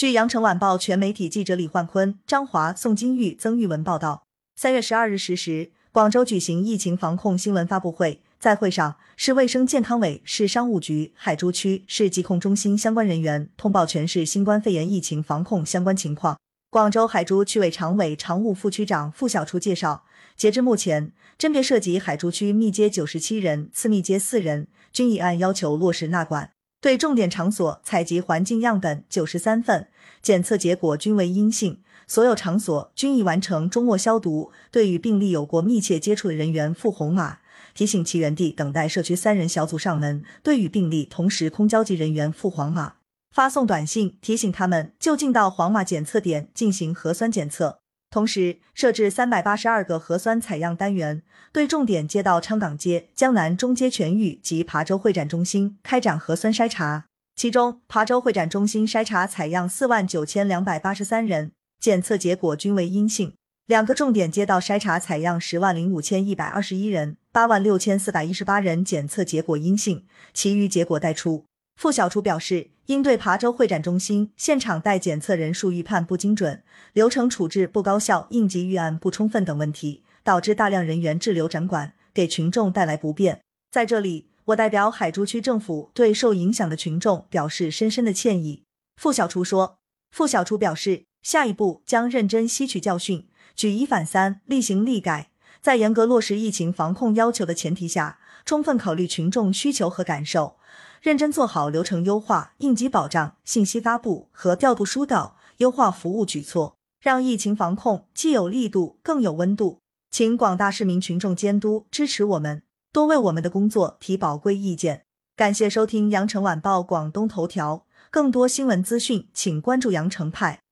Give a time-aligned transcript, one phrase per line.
[0.00, 4.22] 据羊城晚报全媒体记者李焕坤、张华、宋金玉、曾玉文报道，
[4.56, 8.22] 三月十二日十时，广州举行疫情防控新闻发布会。
[8.38, 16.38] 在会上，市卫生健康委、市商务局、海珠区市疾控中心相关人员通报全市新冠肺炎疫情防控相关情况。
[16.70, 20.04] 广州海珠区委常委、常务副区长付小初介绍，
[20.34, 26.52] 截至目前，甄别涉及海珠区密接九十七人、次密接四人，均已按要求落实纳管。
[26.80, 29.88] 对重点场所采集环境样本九十三份，
[30.22, 34.50] 检测结果均为阴性，所有场所均已完成终末消毒。
[34.70, 37.38] 对与病例有过密切接触的人员赴红码。
[37.74, 42.94] 提醒其原地等待社区三人小组上门，对与病例同时空交集人员赴黄码，
[43.30, 47.79] 发送短信提醒他们就近到黄码检测点进行核酸检测。
[48.10, 57.04] 同时设置三百八十二个核酸采样单元，对重点街道昌岗街、江南中街全域及琶洲会展中心开展核酸筛查。
[57.36, 63.32] 其中，琶洲会展中心筛查采样四万九千两百八十三人，检测结果均为阴性。
[63.66, 71.44] 两个重点街道筛查采样十万零五千一百二十一人，八万六千四百一十八人检测结果阴性，其余结果待出。
[71.76, 76.60] 付小厨表示，应对琶洲会展中心现场待检测人数预判不精准、
[76.92, 83.42] 流程处置不高效、应急预案不充分等问题，导致大量人员滞留展馆，给群众带来不便。
[83.70, 88.64] 在这里，我代表海珠区政府对受影响的群众表示深深的歉意。
[88.96, 89.78] 付小厨说，
[90.10, 93.28] 付小厨表示，下一步将认真吸取教训。
[93.54, 95.30] 举一反三，厉行厉改，
[95.60, 100.56] 在严格落实疫情防控要求的前提下，充分考虑群众需求和感受，
[101.02, 109.80] 认真做好流程优化、应急保障、信息发布和调度疏导、优化服务举措，让疫情防控既有力度更有温度。
[110.10, 115.04] 请广大市民群众监督支持我们，多为我们的工作提宝贵意见。
[115.36, 120.60] 感谢收听羊城晚报广东头条，更多新闻资讯，请关注羊城派。